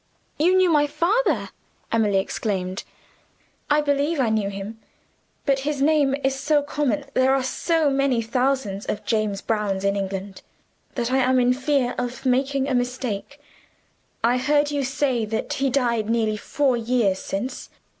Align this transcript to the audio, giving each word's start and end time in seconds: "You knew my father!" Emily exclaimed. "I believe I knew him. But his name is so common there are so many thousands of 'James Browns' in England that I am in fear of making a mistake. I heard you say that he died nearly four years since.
"You 0.39 0.55
knew 0.57 0.71
my 0.71 0.87
father!" 0.87 1.49
Emily 1.91 2.17
exclaimed. 2.17 2.83
"I 3.69 3.81
believe 3.81 4.19
I 4.19 4.29
knew 4.29 4.49
him. 4.49 4.79
But 5.45 5.59
his 5.59 5.79
name 5.79 6.15
is 6.23 6.33
so 6.33 6.63
common 6.63 7.05
there 7.13 7.35
are 7.35 7.43
so 7.43 7.91
many 7.91 8.19
thousands 8.19 8.87
of 8.87 9.05
'James 9.05 9.41
Browns' 9.43 9.85
in 9.85 9.95
England 9.95 10.41
that 10.95 11.11
I 11.11 11.17
am 11.19 11.39
in 11.39 11.53
fear 11.53 11.93
of 11.99 12.25
making 12.25 12.67
a 12.67 12.73
mistake. 12.73 13.39
I 14.23 14.37
heard 14.39 14.71
you 14.71 14.83
say 14.83 15.23
that 15.25 15.53
he 15.53 15.69
died 15.69 16.09
nearly 16.09 16.35
four 16.37 16.75
years 16.75 17.19
since. 17.19 17.69